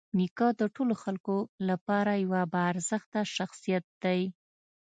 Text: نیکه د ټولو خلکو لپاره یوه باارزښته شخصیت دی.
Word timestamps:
نیکه 0.17 0.47
د 0.59 0.61
ټولو 0.75 0.93
خلکو 1.03 1.35
لپاره 1.69 2.11
یوه 2.25 2.41
باارزښته 2.53 3.21
شخصیت 3.35 3.85
دی. 4.03 4.21